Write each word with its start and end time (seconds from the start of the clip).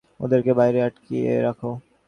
ওদেরকে 0.19 0.51
বাইরে 0.59 0.79
আটকিয়ে 0.83 1.31
রাখো। 1.41 1.71